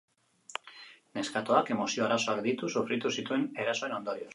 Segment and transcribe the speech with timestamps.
[1.19, 4.29] Neskatoak emozio arazoak ditu, sufritu zituen erasoen ondorioz.